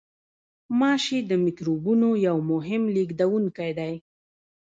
غوماشې 0.67 1.19
د 1.29 1.31
میکروبونو 1.45 2.09
یو 2.27 2.37
مهم 2.51 2.83
لېږدوونکی 2.95 3.71
دي. 3.79 3.93